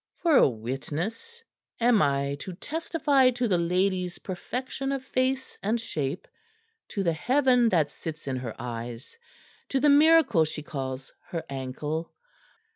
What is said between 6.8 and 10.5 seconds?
to the heaven that sits in her eyes, to the miracle